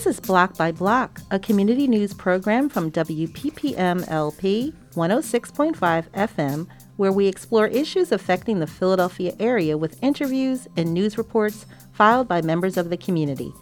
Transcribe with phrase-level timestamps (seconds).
[0.00, 6.66] This is Block by Block, a community news program from WPPM LP 106.5 FM,
[6.96, 12.40] where we explore issues affecting the Philadelphia area with interviews and news reports filed by
[12.40, 13.52] members of the community.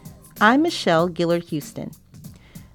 [0.40, 1.90] I'm Michelle Gillard Houston.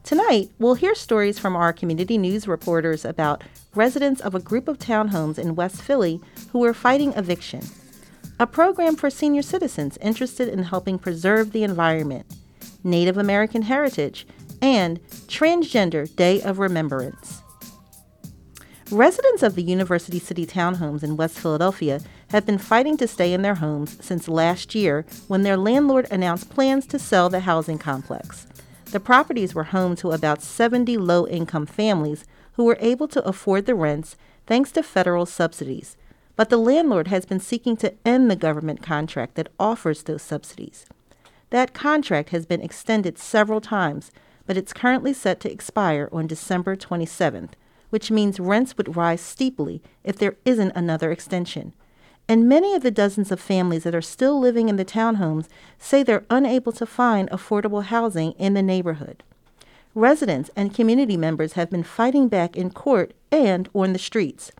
[0.03, 4.77] Tonight, we'll hear stories from our community news reporters about residents of a group of
[4.77, 6.19] townhomes in West Philly
[6.51, 7.61] who are fighting eviction,
[8.41, 12.25] a program for senior citizens interested in helping preserve the environment,
[12.83, 14.27] Native American heritage,
[14.61, 17.41] and Transgender Day of Remembrance.
[18.91, 23.41] Residents of the University City townhomes in West Philadelphia have been fighting to stay in
[23.41, 28.45] their homes since last year when their landlord announced plans to sell the housing complex.
[28.85, 33.65] The properties were home to about 70 low income families who were able to afford
[33.65, 35.97] the rents thanks to federal subsidies.
[36.35, 40.85] But the landlord has been seeking to end the government contract that offers those subsidies.
[41.53, 44.09] That contract has been extended several times,
[44.47, 47.51] but it's currently set to expire on December 27th,
[47.91, 51.73] which means rents would rise steeply if there isn't another extension.
[52.27, 56.01] And many of the dozens of families that are still living in the townhomes say
[56.01, 59.21] they're unable to find affordable housing in the neighborhood.
[59.93, 64.51] Residents and community members have been fighting back in court and on the streets.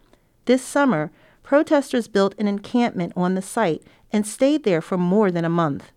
[0.46, 5.44] This summer, protesters built an encampment on the site and stayed there for more than
[5.44, 5.92] a month.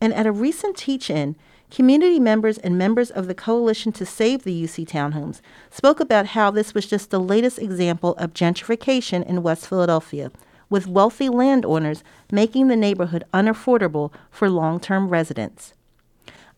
[0.00, 1.36] And at a recent teach in,
[1.70, 6.50] community members and members of the Coalition to Save the UC Townhomes spoke about how
[6.50, 10.30] this was just the latest example of gentrification in West Philadelphia,
[10.70, 15.74] with wealthy landowners making the neighborhood unaffordable for long term residents.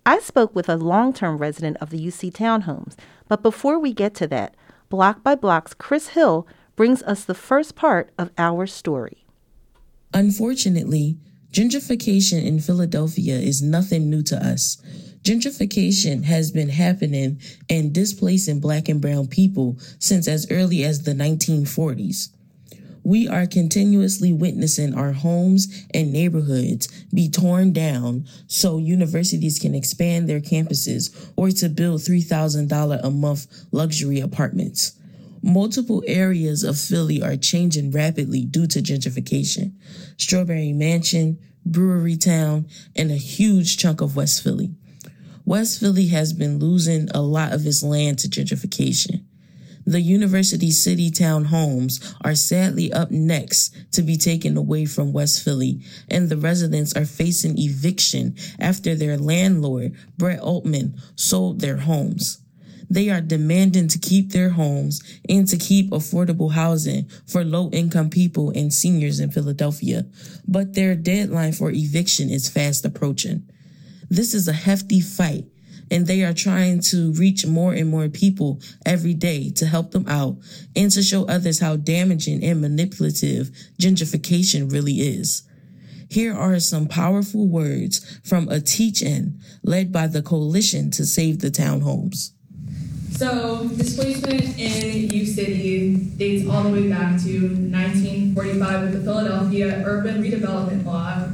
[0.05, 2.95] I spoke with a long term resident of the UC Townhomes,
[3.29, 4.55] but before we get to that,
[4.89, 9.25] Block by Block's Chris Hill brings us the first part of our story.
[10.13, 11.17] Unfortunately,
[11.53, 14.77] gentrification in Philadelphia is nothing new to us.
[15.23, 21.13] Gentrification has been happening and displacing black and brown people since as early as the
[21.13, 22.31] 1940s
[23.03, 30.29] we are continuously witnessing our homes and neighborhoods be torn down so universities can expand
[30.29, 34.93] their campuses or to build $3,000 a month luxury apartments.
[35.43, 39.73] Multiple areas of Philly are changing rapidly due to gentrification.
[40.19, 42.67] Strawberry Mansion, Brewery Town,
[42.97, 44.73] and a huge chunk of West Philly.
[45.45, 49.25] West Philly has been losing a lot of its land to gentrification.
[49.87, 55.43] The University City Town homes are sadly up next to be taken away from West
[55.43, 62.43] Philly, and the residents are facing eviction after their landlord, Brett Altman, sold their homes.
[62.91, 68.11] They are demanding to keep their homes and to keep affordable housing for low income
[68.11, 70.07] people and seniors in Philadelphia,
[70.47, 73.49] but their deadline for eviction is fast approaching.
[74.09, 75.45] This is a hefty fight
[75.91, 80.07] and they are trying to reach more and more people every day to help them
[80.09, 80.37] out
[80.75, 83.51] and to show others how damaging and manipulative
[83.81, 85.43] gentrification really is.
[86.09, 91.51] Here are some powerful words from a teach-in led by the Coalition to Save the
[91.51, 92.33] Townhomes.
[93.21, 99.83] So, displacement in U City dates all the way back to 1945 with the Philadelphia
[99.85, 101.25] Urban Redevelopment Law,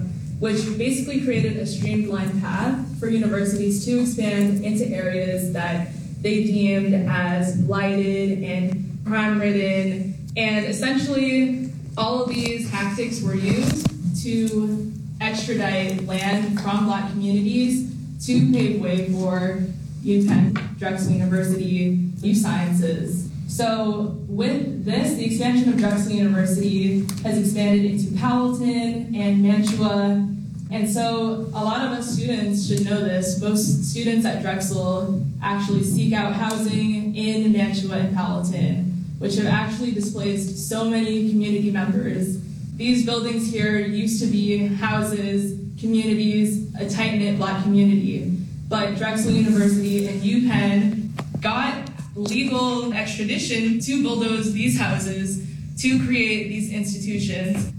[0.41, 5.91] which basically created a streamlined path for universities to expand into areas that
[6.23, 10.17] they deemed as blighted and crime ridden.
[10.37, 13.87] And essentially, all of these tactics were used
[14.25, 17.95] to extradite land from black communities
[18.27, 19.63] to pave way for
[20.07, 23.29] UPenn, Drexel University, U Sciences.
[23.49, 30.29] So, with this, the expansion of Drexel University has expanded into Powelton and Mantua.
[30.71, 33.41] And so, a lot of us students should know this.
[33.41, 39.91] Most students at Drexel actually seek out housing in Mantua and Powelton, which have actually
[39.91, 42.39] displaced so many community members.
[42.77, 48.46] These buildings here used to be houses, communities, a tight knit black community.
[48.69, 55.47] But Drexel University and UPenn got legal extradition to bulldoze these houses
[55.79, 57.73] to create these institutions.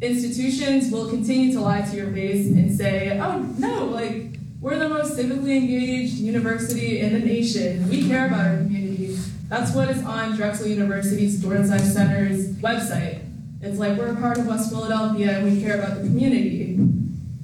[0.00, 4.88] Institutions will continue to lie to your face and say, oh no, like, we're the
[4.88, 7.88] most civically engaged university in the nation.
[7.88, 9.18] We care about our community.
[9.48, 13.24] That's what is on Drexel University's Dornsife Center's website.
[13.60, 16.78] It's like, we're a part of West Philadelphia and we care about the community.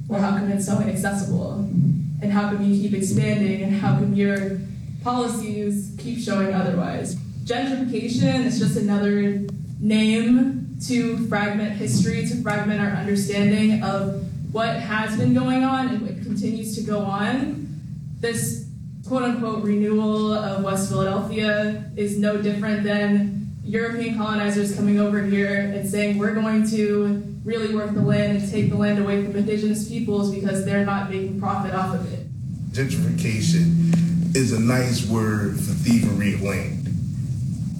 [0.07, 1.69] Well, how come it's so inaccessible?
[2.25, 3.63] And how come you keep expanding?
[3.63, 4.59] And how come your
[5.05, 7.17] policies keep showing otherwise.
[7.45, 9.47] Gentrification is just another
[9.79, 16.01] name to fragment history, to fragment our understanding of what has been going on and
[16.01, 17.69] what continues to go on.
[18.21, 18.67] This
[19.07, 25.71] quote unquote renewal of West Philadelphia is no different than European colonizers coming over here
[25.75, 29.37] and saying we're going to really work the land and take the land away from
[29.37, 32.27] indigenous peoples because they're not making profit off of it.
[32.73, 36.89] Gentrification is a nice word for thievery of land.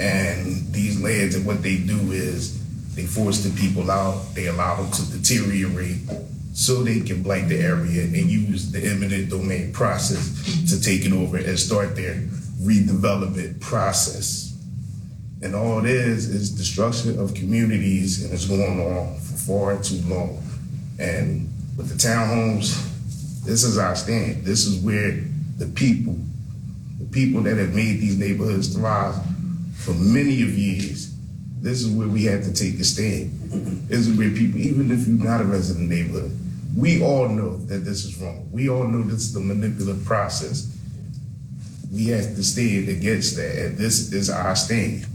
[0.01, 2.61] And these lands and what they do is
[2.95, 5.99] they force the people out, they allow them to deteriorate
[6.53, 11.13] so they can blight the area and use the eminent domain process to take it
[11.13, 12.15] over and start their
[12.63, 14.57] redevelopment process.
[15.43, 20.43] And all it is is destruction of communities, and it's going on far too long.
[20.99, 22.91] And with the townhomes,
[23.45, 24.45] this is our stand.
[24.45, 25.23] This is where
[25.59, 26.17] the people,
[26.99, 29.15] the people that have made these neighborhoods thrive
[29.77, 31.15] for many of years,
[31.61, 33.33] this is where we have to take a stand.
[33.89, 36.37] This is where people, even if you're not a resident neighborhood,
[36.77, 38.49] we all know that this is wrong.
[38.51, 40.77] We all know this is the manipulative process.
[41.93, 45.07] We have to stand against that, and this is our stand.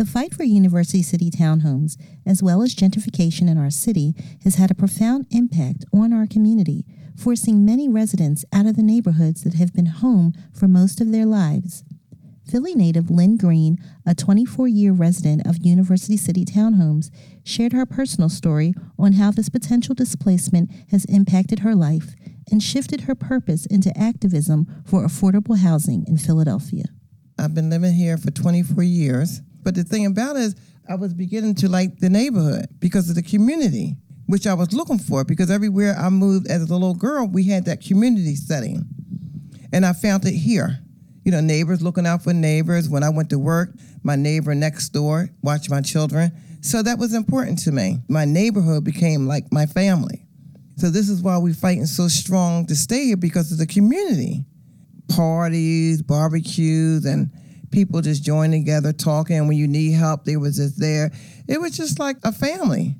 [0.00, 4.14] The fight for University City townhomes, as well as gentrification in our city,
[4.44, 9.44] has had a profound impact on our community, forcing many residents out of the neighborhoods
[9.44, 11.84] that have been home for most of their lives.
[12.50, 13.76] Philly native Lynn Green,
[14.06, 17.10] a 24 year resident of University City Townhomes,
[17.44, 22.14] shared her personal story on how this potential displacement has impacted her life
[22.50, 26.84] and shifted her purpose into activism for affordable housing in Philadelphia.
[27.38, 30.56] I've been living here for 24 years, but the thing about it is,
[30.88, 33.96] I was beginning to like the neighborhood because of the community,
[34.26, 37.64] which I was looking for because everywhere I moved as a little girl, we had
[37.66, 38.86] that community setting.
[39.72, 40.80] And I found it here
[41.24, 42.88] you know, neighbors looking out for neighbors.
[42.88, 43.70] When I went to work,
[44.02, 46.32] my neighbor next door watched my children.
[46.62, 47.98] So that was important to me.
[48.08, 50.26] My neighborhood became like my family.
[50.76, 54.44] So this is why we're fighting so strong to stay here because of the community.
[55.08, 57.30] Parties, barbecues, and
[57.70, 59.46] people just joining together, talking.
[59.46, 61.10] When you need help, they was just there.
[61.48, 62.96] It was just like a family.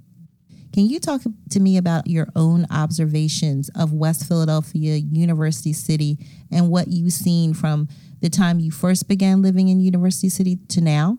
[0.73, 6.19] Can you talk to me about your own observations of West Philadelphia, University City,
[6.53, 7.89] and what you've seen from
[8.21, 11.19] the time you first began living in University City to now?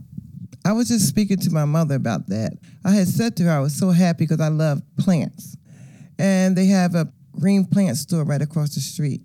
[0.63, 2.53] I was just speaking to my mother about that.
[2.85, 5.57] I had said to her I was so happy because I love plants.
[6.17, 9.21] And they have a green plant store right across the street.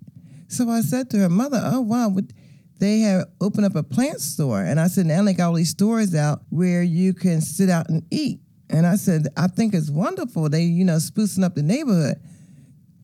[0.49, 2.09] So I said to her, Mother, oh wow,
[2.79, 4.61] they have opened up a plant store.
[4.61, 7.89] And I said, now they got all these stores out where you can sit out
[7.89, 8.39] and eat.
[8.69, 10.49] And I said, I think it's wonderful.
[10.49, 12.19] They, you know, sprucing up the neighborhood.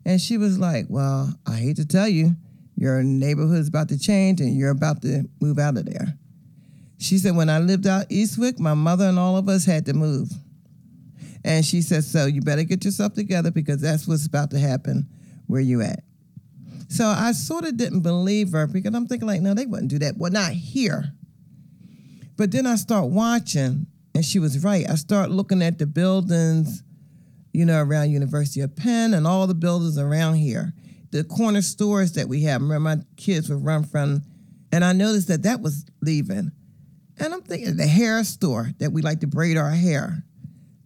[0.05, 2.35] And she was like, Well, I hate to tell you,
[2.75, 6.17] your neighborhood's about to change and you're about to move out of there.
[6.97, 9.93] She said, When I lived out Eastwick, my mother and all of us had to
[9.93, 10.29] move.
[11.45, 15.07] And she said, So you better get yourself together because that's what's about to happen
[15.47, 16.03] where you at.
[16.93, 19.99] So I sort of didn't believe her because I'm thinking, like, no, they wouldn't do
[19.99, 20.17] that.
[20.17, 21.05] Well, not here.
[22.37, 24.87] But then I start watching, and she was right.
[24.87, 26.83] I start looking at the buildings,
[27.51, 30.73] you know, around University of Penn and all the buildings around here
[31.13, 32.61] the corner stores that we have.
[32.61, 34.23] Remember, my kids would run from,
[34.71, 36.51] and I noticed that that was leaving.
[37.19, 40.23] And I'm thinking the hair store that we like to braid our hair,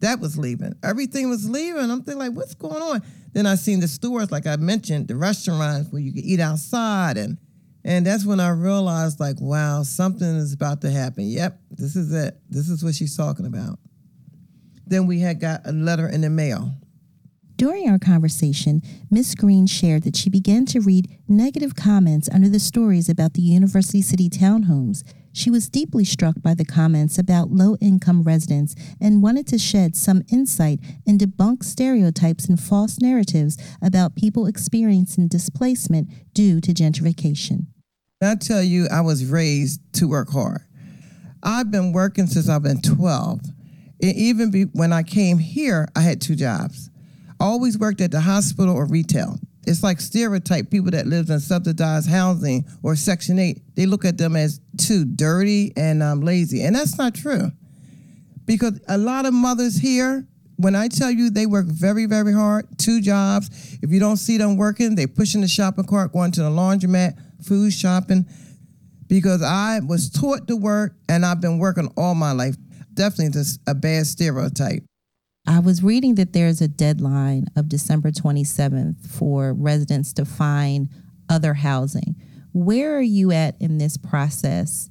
[0.01, 0.75] that was leaving.
[0.83, 1.89] Everything was leaving.
[1.89, 3.01] I'm thinking like, what's going on?
[3.37, 7.17] Then I seen the stores, like I mentioned, the restaurants where you could eat outside,
[7.17, 7.37] and
[7.83, 11.25] and that's when I realized, like, wow, something is about to happen.
[11.25, 12.41] Yep, this is it.
[12.49, 13.77] This is what she's talking about.
[14.87, 16.73] Then we had got a letter in the mail
[17.57, 22.59] during our conversation, Miss Green shared that she began to read negative comments under the
[22.59, 25.03] stories about the University City townhomes.
[25.33, 29.95] She was deeply struck by the comments about low income residents and wanted to shed
[29.95, 37.65] some insight and debunk stereotypes and false narratives about people experiencing displacement due to gentrification.
[38.21, 40.61] I tell you, I was raised to work hard.
[41.41, 43.41] I've been working since I've been 12.
[44.01, 46.91] even be, when I came here, I had two jobs
[47.39, 49.37] always worked at the hospital or retail.
[49.67, 54.17] It's like stereotype people that live in subsidized housing or Section 8, they look at
[54.17, 56.63] them as too dirty and um, lazy.
[56.63, 57.51] And that's not true.
[58.45, 60.25] Because a lot of mothers here,
[60.55, 63.77] when I tell you they work very, very hard, two jobs.
[63.83, 67.19] If you don't see them working, they pushing the shopping cart, going to the laundromat,
[67.43, 68.25] food shopping.
[69.07, 72.55] Because I was taught to work and I've been working all my life.
[72.93, 74.86] Definitely just a bad stereotype.
[75.49, 80.89] I was reading that there's a deadline of December 27th for residents to find
[81.29, 82.17] other housing.
[82.51, 84.89] Where are you at in this process?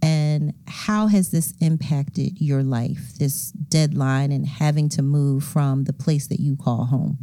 [0.00, 5.92] And how has this impacted your life, this deadline and having to move from the
[5.92, 7.18] place that you call home?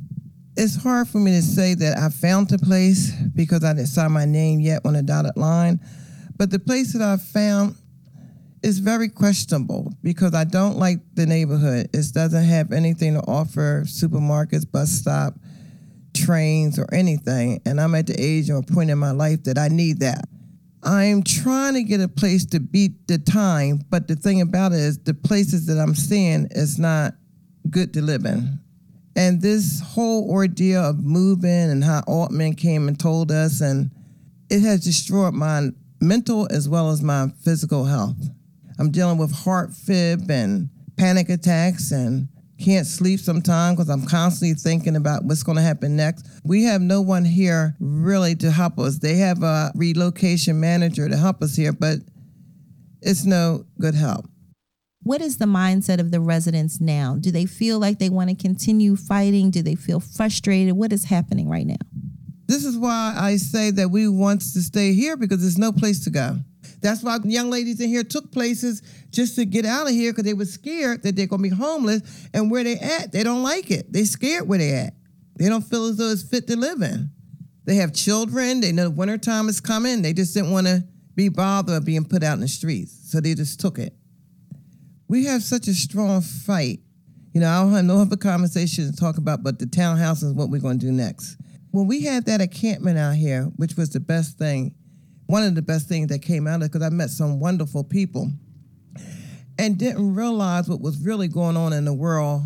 [0.56, 4.12] It's hard for me to say that I found the place because I didn't sign
[4.12, 5.80] my name yet on a dotted line.
[6.38, 7.78] But the place that I found
[8.66, 11.88] is very questionable because I don't like the neighborhood.
[11.94, 15.36] It doesn't have anything to offer supermarkets, bus stop,
[16.16, 17.62] trains, or anything.
[17.68, 20.28] And I'm at the age or point in my life that I need that.
[20.82, 24.80] I'm trying to get a place to beat the time, but the thing about it
[24.80, 27.14] is the places that I'm seeing is not
[27.70, 28.60] good to live in.
[29.16, 33.92] And this whole ordeal of moving and how Altman came and told us, and
[34.50, 35.70] it has destroyed my
[36.02, 38.18] mental as well as my physical health.
[38.80, 42.28] I'm dealing with heart fib and panic attacks and
[42.64, 46.28] can't sleep sometimes because I'm constantly thinking about what's going to happen next.
[46.44, 49.00] We have no one here really to help us.
[49.00, 52.00] They have a relocation manager to help us here, but
[53.02, 54.26] it's no good help.
[55.04, 57.18] What is the mindset of the residents now?
[57.20, 59.52] Do they feel like they want to continue fighting?
[59.52, 60.76] Do they feel frustrated?
[60.76, 61.76] What is happening right now?
[62.48, 66.04] This is why I say that we want to stay here because there's no place
[66.06, 66.38] to go.
[66.82, 68.82] That's why young ladies in here took places
[69.12, 71.56] just to get out of here because they were scared that they're going to be
[71.56, 72.28] homeless.
[72.34, 73.92] And where they at, they don't like it.
[73.92, 74.94] They scared where they at.
[75.38, 77.10] They don't feel as though it's fit to live in.
[77.66, 78.62] They have children.
[78.62, 80.02] They know wintertime is coming.
[80.02, 80.84] They just didn't want to
[81.16, 83.12] be bothered being put out in the streets.
[83.12, 83.94] So they just took it.
[85.08, 86.80] We have such a strong fight.
[87.34, 90.34] You know, I don't have no other conversation to talk about, but the townhouse is
[90.34, 91.38] what we're going to do next.
[91.72, 94.74] When we had that encampment out here, which was the best thing,
[95.28, 97.84] one of the best things that came out of it because I met some wonderful
[97.84, 98.32] people
[99.58, 102.44] and didn't realize what was really going on in the world.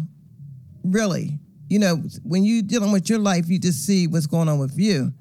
[0.83, 4.59] Really, you know, when you're dealing with your life, you just see what's going on
[4.59, 5.13] with you.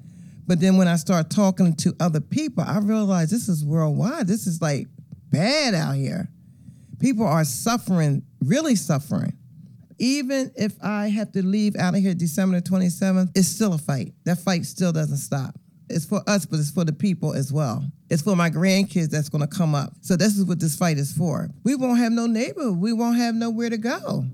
[0.47, 4.27] But then when I start talking to other people, I realize this is worldwide.
[4.27, 4.87] This is like
[5.29, 6.27] bad out here.
[6.99, 9.37] People are suffering, really suffering.
[9.99, 14.13] Even if I have to leave out of here December 27th, it's still a fight.
[14.23, 15.55] That fight still doesn't stop.
[15.89, 17.83] It's for us, but it's for the people as well.
[18.09, 19.93] It's for my grandkids that's going to come up.
[20.01, 21.49] So this is what this fight is for.
[21.63, 22.71] We won't have no neighbor.
[22.71, 24.25] We won't have nowhere to go.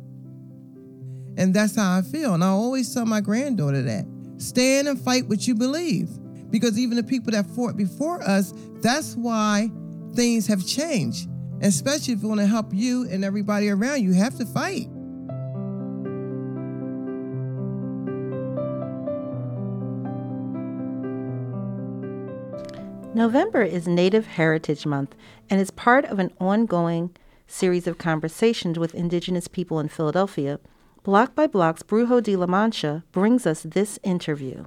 [1.38, 2.33] And that's how I feel.
[2.33, 4.05] And I always tell my granddaughter that.
[4.38, 6.09] Stand and fight what you believe.
[6.50, 9.69] Because even the people that fought before us, that's why
[10.13, 11.29] things have changed.
[11.62, 14.88] Especially if you want to help you and everybody around you, you have to fight.
[23.15, 25.15] November is Native Heritage Month
[25.50, 27.15] and is part of an ongoing
[27.48, 30.60] series of conversations with Indigenous people in Philadelphia.
[31.03, 34.65] Block by Block's Brujo de la Mancha brings us this interview.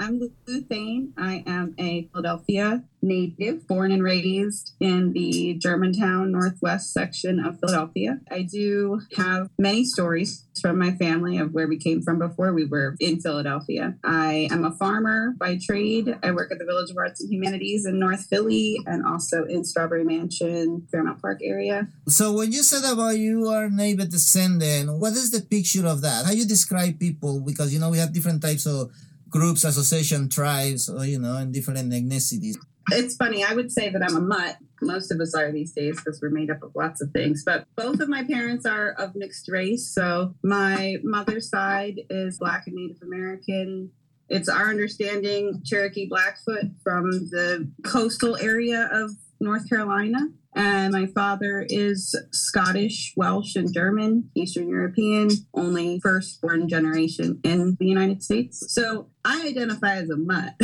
[0.00, 1.12] I'm Lou Thane.
[1.18, 8.18] I am a Philadelphia native, born and raised in the Germantown Northwest section of Philadelphia.
[8.30, 12.64] I do have many stories from my family of where we came from before we
[12.64, 13.96] were in Philadelphia.
[14.02, 16.16] I am a farmer by trade.
[16.22, 19.64] I work at the Village of Arts and Humanities in North Philly and also in
[19.64, 21.88] Strawberry Mansion, Fairmount Park area.
[22.08, 26.24] So when you said about you are native descendant, what is the picture of that?
[26.24, 27.40] How you describe people?
[27.40, 28.90] Because you know we have different types of
[29.30, 32.56] groups, association, tribes, or, you know, and different ethnicities.
[32.92, 33.44] It's funny.
[33.44, 34.56] I would say that I'm a mutt.
[34.82, 37.44] Most of us are these days because we're made up of lots of things.
[37.44, 39.86] But both of my parents are of mixed race.
[39.86, 43.92] So my mother's side is Black and Native American.
[44.28, 49.10] It's our understanding Cherokee Blackfoot from the coastal area of
[49.40, 50.28] North Carolina.
[50.54, 57.86] And my father is Scottish, Welsh, and German, Eastern European, only first-born generation in the
[57.86, 58.64] United States.
[58.72, 60.54] So I identify as a mutt.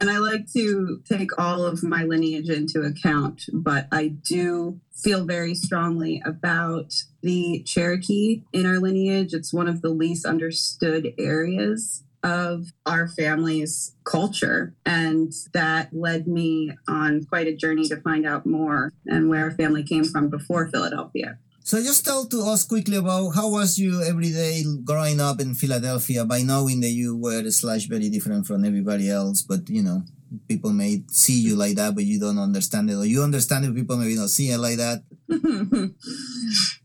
[0.00, 5.24] and I like to take all of my lineage into account, but I do feel
[5.24, 6.92] very strongly about
[7.22, 9.32] the Cherokee in our lineage.
[9.32, 14.74] It's one of the least understood areas of our family's culture.
[14.84, 19.50] And that led me on quite a journey to find out more and where our
[19.50, 21.38] family came from before Philadelphia.
[21.62, 25.54] So just tell to us quickly about how was you every day growing up in
[25.54, 30.02] Philadelphia by knowing that you were slash very different from everybody else, but you know,
[30.48, 33.74] people may see you like that, but you don't understand it, or you understand it,
[33.74, 35.04] people maybe not see it like that.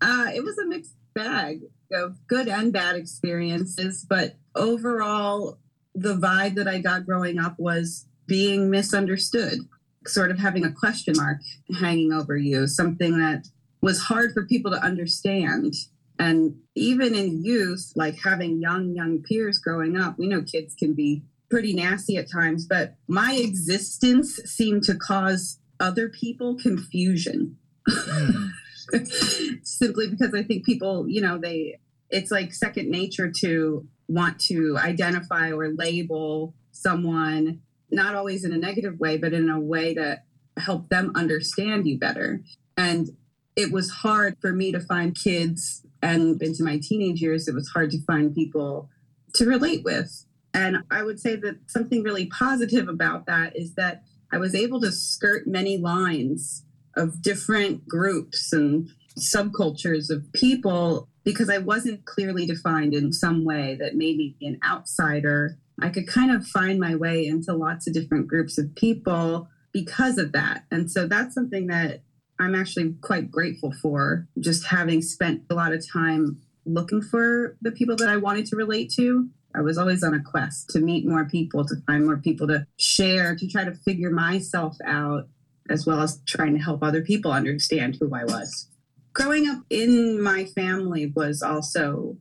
[0.01, 1.61] uh, it was a mixed bag
[1.91, 5.59] of good and bad experiences, but overall,
[5.93, 9.59] the vibe that I got growing up was being misunderstood,
[10.07, 11.39] sort of having a question mark
[11.79, 13.47] hanging over you, something that
[13.81, 15.73] was hard for people to understand.
[16.17, 20.93] And even in youth, like having young, young peers growing up, we know kids can
[20.93, 27.57] be pretty nasty at times, but my existence seemed to cause other people confusion.
[27.87, 28.51] Mm.
[29.63, 34.77] Simply because I think people, you know, they it's like second nature to want to
[34.77, 40.21] identify or label someone, not always in a negative way, but in a way to
[40.57, 42.41] help them understand you better.
[42.77, 43.09] And
[43.55, 47.69] it was hard for me to find kids and into my teenage years, it was
[47.69, 48.89] hard to find people
[49.33, 50.25] to relate with.
[50.53, 54.79] And I would say that something really positive about that is that I was able
[54.81, 56.64] to skirt many lines
[56.95, 63.75] of different groups and subcultures of people because I wasn't clearly defined in some way
[63.79, 65.57] that made me an outsider.
[65.81, 70.17] I could kind of find my way into lots of different groups of people because
[70.17, 70.63] of that.
[70.71, 72.03] And so that's something that
[72.39, 77.71] I'm actually quite grateful for, just having spent a lot of time looking for the
[77.71, 79.29] people that I wanted to relate to.
[79.55, 82.67] I was always on a quest to meet more people, to find more people to
[82.77, 85.27] share, to try to figure myself out,
[85.69, 88.69] as well as trying to help other people understand who I was
[89.15, 92.17] growing up in my family was also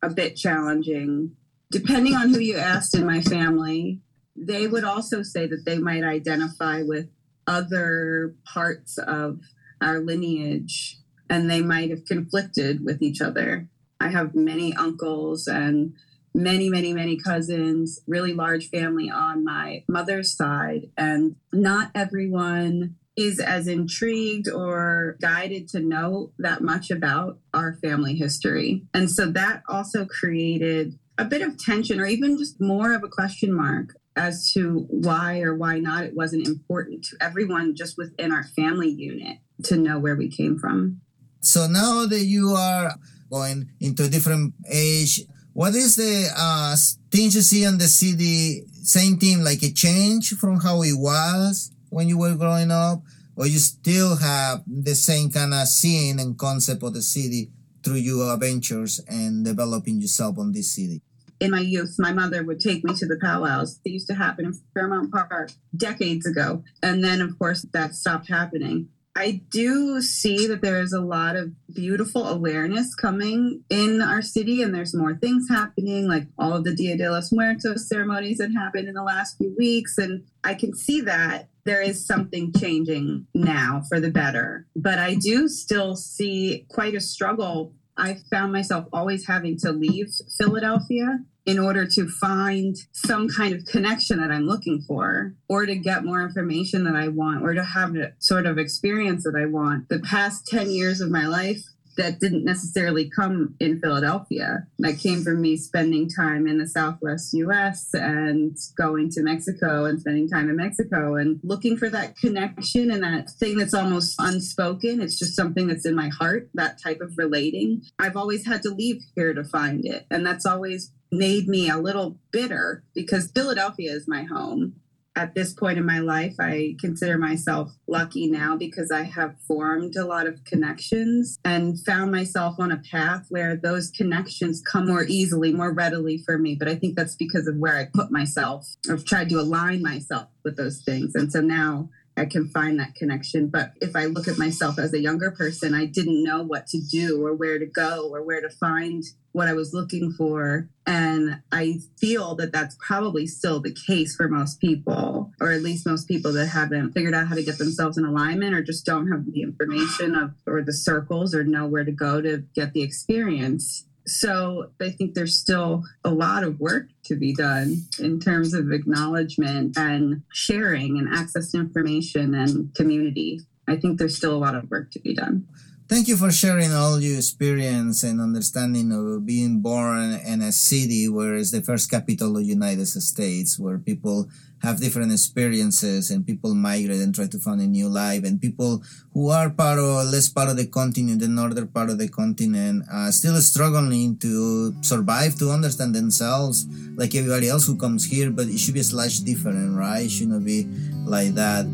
[0.00, 1.32] a bit challenging.
[1.70, 4.00] Depending on who you asked in my family,
[4.34, 7.08] they would also say that they might identify with
[7.46, 9.40] other parts of
[9.82, 13.68] our lineage and they might have conflicted with each other.
[14.00, 15.94] I have many uncles and
[16.34, 23.40] many, many, many cousins, really large family on my mother's side, and not everyone is
[23.40, 28.82] as intrigued or guided to know that much about our family history.
[28.94, 33.08] And so that also created a bit of tension or even just more of a
[33.08, 38.32] question mark as to why or why not it wasn't important to everyone just within
[38.32, 41.00] our family unit to know where we came from.
[41.42, 42.94] So now that you are
[43.30, 45.20] going into a different age,
[45.52, 46.76] what is the uh,
[47.10, 48.64] things you see on the city?
[48.82, 53.02] Same thing, like a change from how it was when you were growing up,
[53.36, 57.50] or you still have the same kind of scene and concept of the city
[57.82, 61.02] through your adventures and developing yourself on this city?
[61.40, 63.80] In my youth, my mother would take me to the powwows.
[63.84, 66.62] They used to happen in Fairmount Park decades ago.
[66.82, 68.88] And then, of course, that stopped happening.
[69.16, 74.62] I do see that there is a lot of beautiful awareness coming in our city,
[74.62, 78.52] and there's more things happening, like all of the Dia de los Muertos ceremonies that
[78.52, 79.98] happened in the last few weeks.
[79.98, 84.66] And I can see that there is something changing now for the better.
[84.76, 87.74] But I do still see quite a struggle.
[87.96, 93.64] I found myself always having to leave Philadelphia in order to find some kind of
[93.64, 97.64] connection that I'm looking for, or to get more information that I want, or to
[97.64, 99.88] have a sort of experience that I want.
[99.88, 101.62] The past 10 years of my life
[102.00, 104.66] that didn't necessarily come in Philadelphia.
[104.78, 110.00] That came from me spending time in the Southwest US and going to Mexico and
[110.00, 115.00] spending time in Mexico and looking for that connection and that thing that's almost unspoken.
[115.02, 117.82] It's just something that's in my heart, that type of relating.
[117.98, 120.06] I've always had to leave here to find it.
[120.10, 124.80] And that's always made me a little bitter because Philadelphia is my home
[125.16, 129.96] at this point in my life, I consider myself lucky now because I have formed
[129.96, 135.04] a lot of connections and found myself on a path where those connections come more
[135.04, 136.54] easily, more readily for me.
[136.54, 138.66] But I think that's because of where I put myself.
[138.90, 141.14] I've tried to align myself with those things.
[141.14, 141.90] And so now
[142.20, 143.48] I can find that connection.
[143.48, 146.78] But if I look at myself as a younger person, I didn't know what to
[146.78, 149.02] do or where to go or where to find
[149.32, 150.68] what I was looking for.
[150.86, 155.86] And I feel that that's probably still the case for most people, or at least
[155.86, 159.10] most people that haven't figured out how to get themselves in alignment or just don't
[159.10, 162.82] have the information of or the circles or know where to go to get the
[162.82, 163.86] experience.
[164.06, 168.72] So I think there's still a lot of work to be done in terms of
[168.72, 173.40] acknowledgement and sharing and access to information and community.
[173.68, 175.46] I think there's still a lot of work to be done.
[175.90, 181.08] Thank you for sharing all your experience and understanding of being born in a city
[181.08, 184.30] where it's the first capital of the United States, where people
[184.62, 188.84] have different experiences and people migrate and try to find a new life and people
[189.12, 192.84] who are part of less part of the continent the northern part of the continent
[192.92, 198.46] are still struggling to survive to understand themselves like everybody else who comes here but
[198.46, 200.04] it should be a slightly different right?
[200.04, 200.68] It should not be
[201.04, 201.64] like that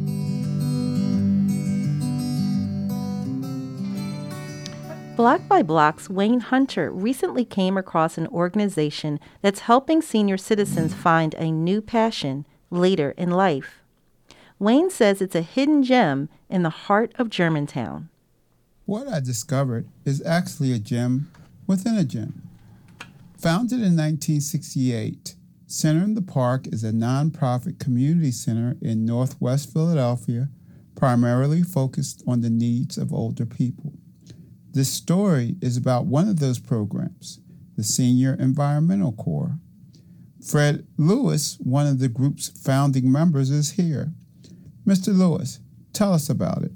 [5.16, 11.33] Block by Block's Wayne Hunter recently came across an organization that's helping senior citizens find
[11.35, 13.81] a new passion later in life.
[14.59, 18.11] Wayne says it's a hidden gem in the heart of Germantown.
[18.85, 21.31] What I discovered is actually a gem
[21.66, 22.42] within a gem.
[23.38, 25.35] Founded in 1968,
[25.66, 30.50] Center in the Park is a nonprofit community center in Northwest Philadelphia,
[30.94, 33.94] primarily focused on the needs of older people.
[34.77, 37.41] This story is about one of those programs,
[37.79, 39.59] the Senior Environmental Corps.
[40.47, 44.12] Fred Lewis, one of the group's founding members, is here.
[44.87, 45.17] Mr.
[45.17, 45.61] Lewis,
[45.95, 46.73] tell us about it.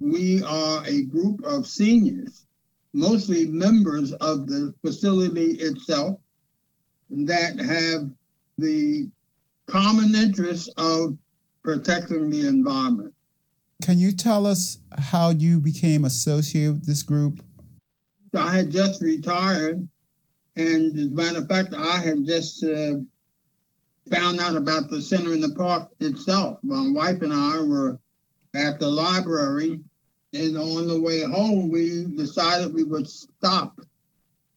[0.00, 2.46] We are a group of seniors,
[2.94, 6.18] mostly members of the facility itself,
[7.10, 8.10] that have
[8.56, 9.10] the
[9.66, 11.18] common interest of
[11.62, 13.12] protecting the environment.
[13.80, 17.42] Can you tell us how you became associated with this group?
[18.34, 19.88] I had just retired,
[20.56, 22.98] and as a matter of fact, I had just uh,
[24.10, 26.58] found out about the center in the park itself.
[26.62, 27.98] My wife and I were
[28.54, 29.80] at the library,
[30.32, 33.80] and on the way home, we decided we would stop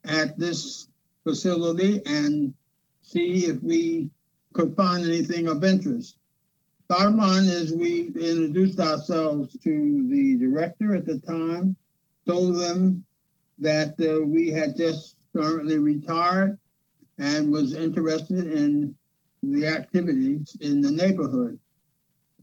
[0.06, 0.88] at this
[1.24, 2.54] facility and
[3.02, 4.10] see if we
[4.54, 6.18] could find anything of interest.
[6.96, 11.76] Bottom line is we introduced ourselves to the director at the time,
[12.28, 13.04] told them
[13.58, 16.60] that uh, we had just currently retired
[17.18, 18.94] and was interested in
[19.42, 21.58] the activities in the neighborhood.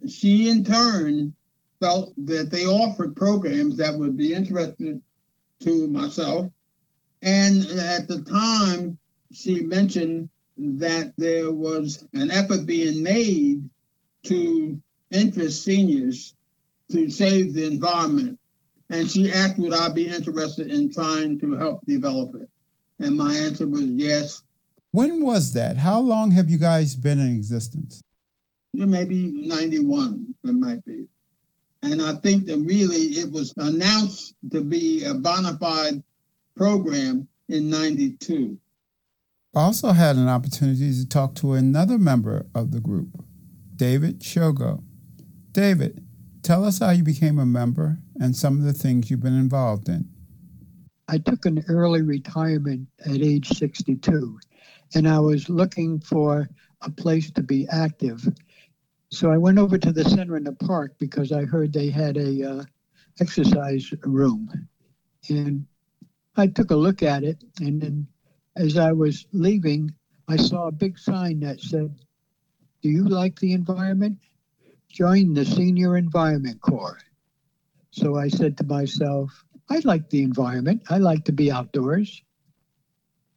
[0.08, 1.32] She in turn
[1.78, 5.00] felt that they offered programs that would be interesting
[5.60, 6.50] to myself.
[7.22, 8.98] And at the time,
[9.30, 13.70] she mentioned that there was an effort being made
[14.24, 14.80] to
[15.10, 16.34] interest seniors
[16.90, 18.38] to save the environment.
[18.90, 22.48] And she asked, would I be interested in trying to help develop it?
[22.98, 24.42] And my answer was yes.
[24.90, 25.76] When was that?
[25.76, 28.02] How long have you guys been in existence?
[28.74, 31.06] Maybe 91, it might be.
[31.82, 36.02] And I think that really it was announced to be a bona fide
[36.56, 38.58] program in 92.
[39.54, 43.24] I also had an opportunity to talk to another member of the group,
[43.80, 44.82] David Shogo.
[45.52, 46.04] David,
[46.42, 49.88] tell us how you became a member and some of the things you've been involved
[49.88, 50.06] in.
[51.08, 54.38] I took an early retirement at age 62,
[54.94, 56.50] and I was looking for
[56.82, 58.28] a place to be active.
[59.10, 62.18] So I went over to the center in the park because I heard they had
[62.18, 62.64] a uh,
[63.18, 64.68] exercise room,
[65.30, 65.64] and
[66.36, 67.42] I took a look at it.
[67.62, 68.06] And then,
[68.56, 69.90] as I was leaving,
[70.28, 71.98] I saw a big sign that said
[72.82, 74.18] do you like the environment?
[74.88, 76.98] Join the Senior Environment Corps.
[77.90, 80.82] So I said to myself, I like the environment.
[80.88, 82.22] I like to be outdoors.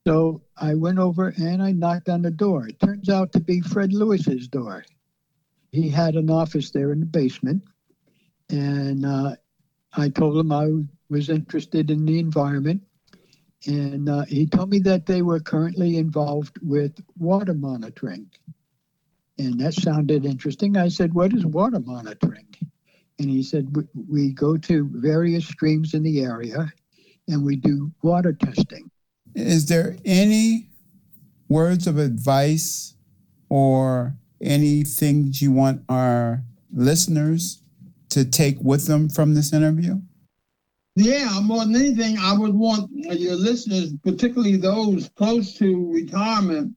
[0.05, 2.67] So I went over and I knocked on the door.
[2.67, 4.83] It turns out to be Fred Lewis's door.
[5.71, 7.63] He had an office there in the basement.
[8.49, 9.35] And uh,
[9.95, 10.69] I told him I
[11.09, 12.81] was interested in the environment.
[13.65, 18.29] And uh, he told me that they were currently involved with water monitoring.
[19.37, 20.77] And that sounded interesting.
[20.77, 22.47] I said, What is water monitoring?
[23.19, 23.75] And he said,
[24.09, 26.71] We go to various streams in the area
[27.27, 28.89] and we do water testing.
[29.35, 30.69] Is there any
[31.47, 32.95] words of advice
[33.49, 37.61] or any things you want our listeners
[38.09, 39.99] to take with them from this interview?
[40.95, 46.75] Yeah, more than anything, I would want your listeners, particularly those close to retirement,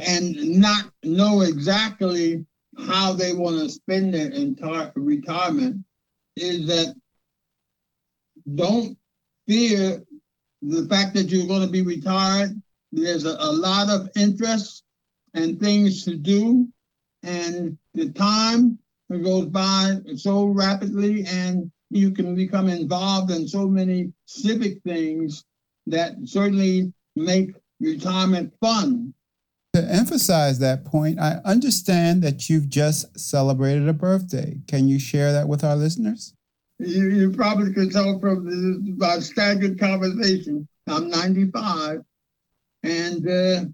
[0.00, 2.44] and not know exactly
[2.78, 5.84] how they want to spend their entire retirement
[6.36, 6.94] is that
[8.54, 8.96] don't
[9.46, 10.02] fear
[10.62, 12.60] the fact that you're going to be retired.
[12.92, 14.84] There's a, a lot of interest
[15.34, 16.68] and things to do,
[17.22, 18.78] and the time
[19.10, 25.44] goes by so rapidly, and you can become involved in so many civic things
[25.86, 29.12] that certainly make retirement fun.
[29.72, 34.58] To emphasize that point, I understand that you've just celebrated a birthday.
[34.66, 36.34] Can you share that with our listeners?
[36.80, 40.66] You, you probably could tell from our staggered conversation.
[40.88, 42.00] I'm 95,
[42.82, 43.64] and uh,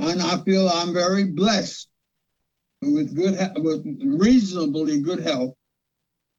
[0.00, 1.88] and I feel I'm very blessed
[2.82, 5.54] with good, with reasonably good health,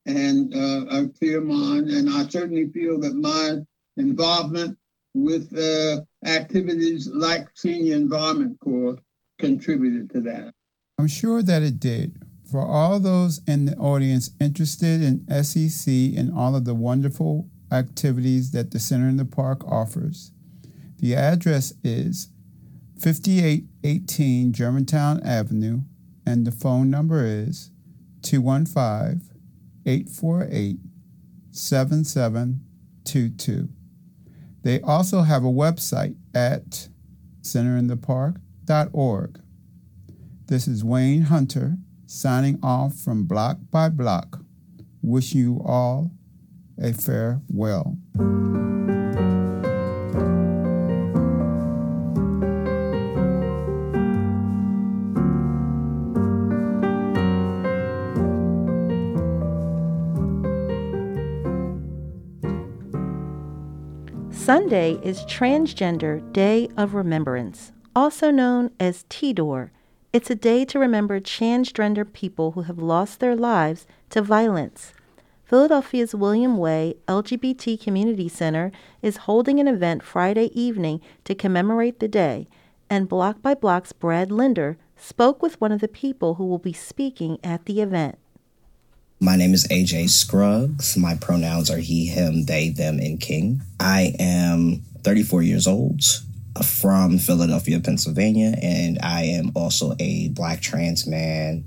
[0.05, 1.89] and uh, a clear mind.
[1.89, 3.57] And I certainly feel that my
[3.97, 4.77] involvement
[5.15, 8.97] with uh, activities like Senior Environment Corps
[9.39, 10.53] contributed to that.
[10.97, 12.21] I'm sure that it did.
[12.49, 18.51] For all those in the audience interested in SEC and all of the wonderful activities
[18.51, 20.31] that the Center in the Park offers,
[20.99, 22.29] the address is
[22.99, 25.81] 5818 Germantown Avenue,
[26.25, 27.71] and the phone number is
[28.21, 29.21] 215
[29.85, 30.77] 848
[31.51, 33.69] 7722.
[34.63, 36.87] They also have a website at
[37.41, 39.39] centerinthepark.org.
[40.47, 44.39] This is Wayne Hunter signing off from Block by Block.
[45.01, 46.11] Wish you all
[46.81, 47.97] a farewell.
[64.43, 69.69] Sunday is Transgender Day of Remembrance, also known as TDOR.
[70.11, 74.91] It's a day to remember transgender people who have lost their lives to violence.
[75.45, 82.09] Philadelphia's William Way LGBT Community Center is holding an event Friday evening to commemorate the
[82.09, 82.49] day,
[82.89, 86.73] and Block by Block's Brad Linder spoke with one of the people who will be
[86.73, 88.17] speaking at the event.
[89.23, 90.97] My name is AJ Scruggs.
[90.97, 93.61] My pronouns are he, him, they, them, and king.
[93.79, 96.01] I am 34 years old
[96.57, 101.63] uh, from Philadelphia, Pennsylvania, and I am also a black trans man.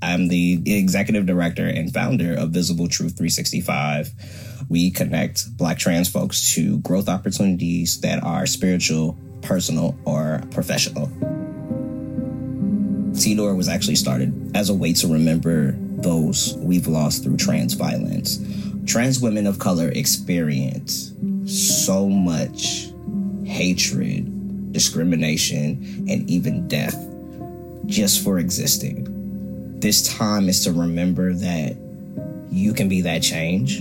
[0.00, 4.64] I'm the executive director and founder of Visible Truth 365.
[4.70, 11.12] We connect black trans folks to growth opportunities that are spiritual, personal, or professional.
[13.16, 18.38] TDOR was actually started as a way to remember those we've lost through trans violence.
[18.86, 21.12] Trans women of color experience
[21.46, 22.88] so much
[23.44, 26.96] hatred, discrimination, and even death
[27.86, 29.06] just for existing.
[29.80, 31.76] This time is to remember that
[32.50, 33.80] you can be that change,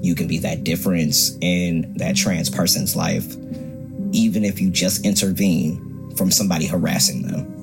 [0.00, 3.36] you can be that difference in that trans person's life,
[4.12, 7.57] even if you just intervene from somebody harassing them.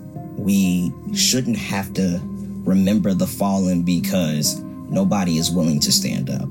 [0.45, 6.47] We shouldn't have to remember the fallen because nobody is willing to stand up.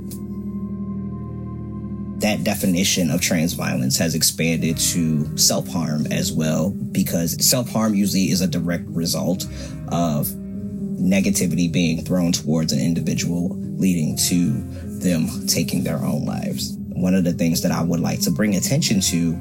[2.20, 7.94] That definition of trans violence has expanded to self harm as well, because self harm
[7.94, 9.44] usually is a direct result
[9.92, 14.54] of negativity being thrown towards an individual, leading to
[14.98, 16.76] them taking their own lives.
[16.88, 19.38] One of the things that I would like to bring attention to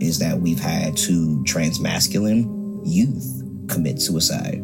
[0.00, 3.41] is that we've had two trans masculine youth
[3.72, 4.62] commit suicide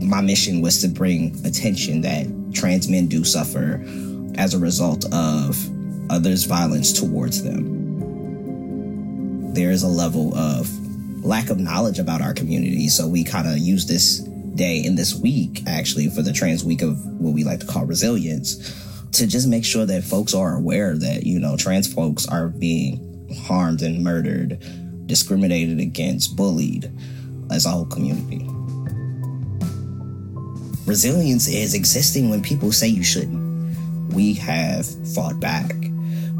[0.00, 3.82] my mission was to bring attention that trans men do suffer
[4.36, 5.58] as a result of
[6.10, 7.76] others' violence towards them.
[9.54, 10.68] There is a level of
[11.24, 14.18] lack of knowledge about our community, so we kind of use this
[14.54, 17.84] day in this week, actually, for the trans week of what we like to call
[17.84, 18.56] resilience,
[19.12, 23.26] to just make sure that folks are aware that, you know, trans folks are being
[23.46, 24.62] harmed and murdered,
[25.06, 26.92] discriminated against, bullied
[27.50, 28.48] as a whole community.
[30.88, 34.14] Resilience is existing when people say you shouldn't.
[34.14, 35.74] We have fought back.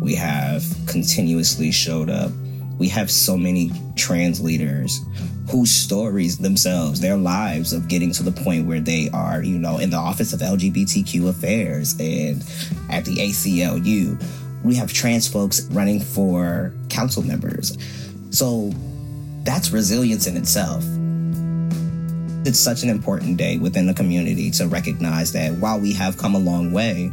[0.01, 2.31] We have continuously showed up.
[2.79, 5.01] We have so many trans leaders
[5.51, 9.79] whose stories themselves, their lives of getting to the point where they are, you know,
[9.79, 12.43] in the Office of LGBTQ Affairs and
[12.91, 14.23] at the ACLU.
[14.65, 17.77] We have trans folks running for council members.
[18.31, 18.73] So
[19.45, 20.85] that's resilience in itself
[22.49, 26.35] it's such an important day within the community to recognize that while we have come
[26.35, 27.13] a long way,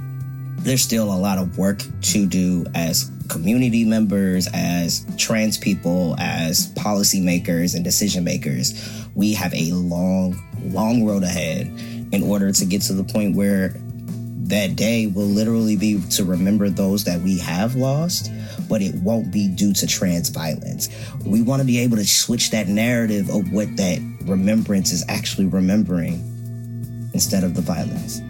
[0.59, 6.71] there's still a lot of work to do as community members, as trans people, as
[6.75, 8.73] policymakers and decision makers.
[9.13, 11.67] We have a long, long road ahead
[12.13, 13.75] in order to get to the point where
[14.47, 18.31] that day will literally be to remember those that we have lost,
[18.69, 20.87] but it won't be due to trans violence.
[21.25, 25.45] We want to be able to switch that narrative of what that remembrance is actually
[25.45, 26.13] remembering
[27.13, 28.21] instead of the violence.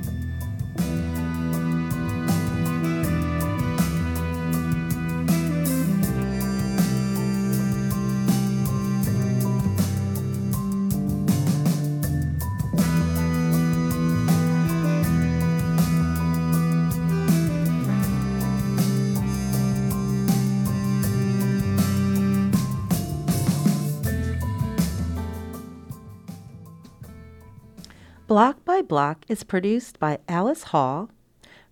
[28.28, 31.12] Block by Block is produced by Alice Hall,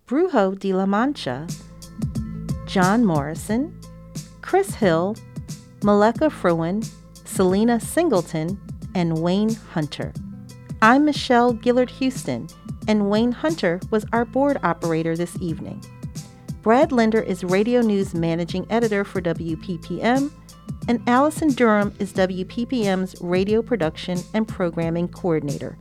[0.06, 1.48] Brujo de la Mancha,
[2.68, 3.82] John Morrison,
[4.42, 5.16] Chris Hill,
[5.80, 6.84] Maleka Fruin,
[7.26, 8.62] Selena Singleton,
[8.94, 10.14] and Wayne Hunter.
[10.80, 12.48] I'm Michelle Gillard Houston,
[12.88, 15.84] and Wayne Hunter was our board operator this evening.
[16.62, 20.32] Brad Linder is Radio News Managing Editor for WPPM,
[20.88, 25.80] and Allison Durham is WPPM's Radio Production and Programming Coordinator.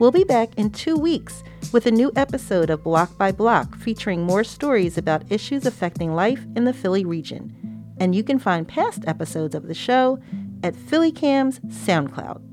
[0.00, 4.22] We'll be back in two weeks with a new episode of Block by Block featuring
[4.22, 7.54] more stories about issues affecting life in the Philly region.
[7.98, 10.18] And you can find past episodes of the show
[10.62, 12.49] at PhillyCam's SoundCloud.